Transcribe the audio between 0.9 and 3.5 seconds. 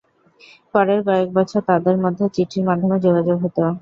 কয়েক বছর তাদের মধ্যে চিঠির মাধ্যমে যোগাযোগ